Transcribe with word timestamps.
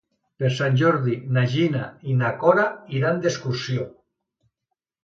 Per 0.43 0.49
Sant 0.59 0.79
Jordi 0.81 1.13
na 1.35 1.43
Gina 1.53 1.83
i 2.09 2.17
na 2.23 2.33
Cora 2.45 2.67
iran 3.03 3.25
d'excursió. 3.27 3.89